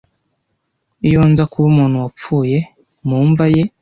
iyo 1.07 1.21
nza 1.29 1.43
kuba 1.51 1.67
umuntu 1.73 1.95
wapfuye 2.03 2.57
mu 3.07 3.19
mva 3.29 3.45
ye 3.53 3.63